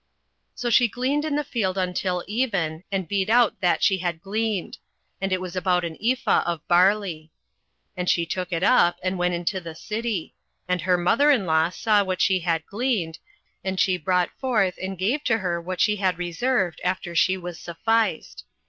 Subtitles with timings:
[0.53, 4.19] 08:002:017 So she gleaned in the field until even, and beat out that she had
[4.19, 4.79] gleaned:
[5.21, 7.29] and it was about an ephah of barley.
[7.91, 10.33] 08:002:018 And she took it up, and went into the city:
[10.67, 13.19] and her mother in law saw what she had gleaned:
[13.63, 17.59] and she brought forth, and gave to her that she had reserved after she was
[17.59, 18.43] sufficed.